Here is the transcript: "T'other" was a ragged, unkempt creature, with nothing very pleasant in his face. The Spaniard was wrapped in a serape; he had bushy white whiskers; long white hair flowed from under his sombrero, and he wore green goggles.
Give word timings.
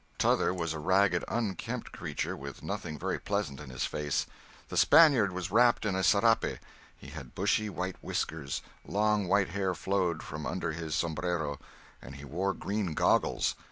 "T'other" 0.17 0.51
was 0.51 0.73
a 0.73 0.79
ragged, 0.79 1.23
unkempt 1.27 1.91
creature, 1.91 2.35
with 2.35 2.63
nothing 2.63 2.97
very 2.97 3.19
pleasant 3.19 3.59
in 3.59 3.69
his 3.69 3.85
face. 3.85 4.25
The 4.69 4.75
Spaniard 4.75 5.31
was 5.31 5.51
wrapped 5.51 5.85
in 5.85 5.93
a 5.95 6.01
serape; 6.03 6.57
he 6.97 7.09
had 7.09 7.35
bushy 7.35 7.69
white 7.69 7.97
whiskers; 8.03 8.63
long 8.83 9.27
white 9.27 9.49
hair 9.49 9.75
flowed 9.75 10.23
from 10.23 10.47
under 10.47 10.71
his 10.71 10.95
sombrero, 10.95 11.59
and 12.01 12.15
he 12.15 12.25
wore 12.25 12.55
green 12.55 12.95
goggles. 12.95 13.53